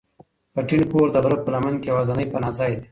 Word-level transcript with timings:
خټین 0.53 0.81
کور 0.91 1.07
د 1.11 1.15
غره 1.23 1.37
په 1.45 1.49
لمن 1.53 1.75
کې 1.81 1.87
یوازینی 1.91 2.25
پناه 2.31 2.51
ځای 2.59 2.71
دی. 2.75 2.79